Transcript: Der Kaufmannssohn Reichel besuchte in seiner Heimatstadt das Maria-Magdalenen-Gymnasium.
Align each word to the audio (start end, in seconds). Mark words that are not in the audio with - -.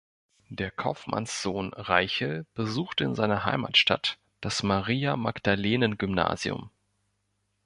Der 0.49 0.71
Kaufmannssohn 0.71 1.73
Reichel 1.75 2.47
besuchte 2.55 3.03
in 3.03 3.13
seiner 3.13 3.45
Heimatstadt 3.45 4.17
das 4.39 4.63
Maria-Magdalenen-Gymnasium. 4.63 6.71